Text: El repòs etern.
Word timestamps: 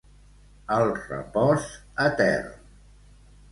El 0.75 0.87
repòs 1.09 1.69
etern. 2.07 2.51